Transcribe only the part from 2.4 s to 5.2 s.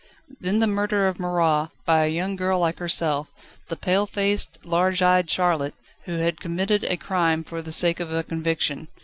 like herself, the pale faced, large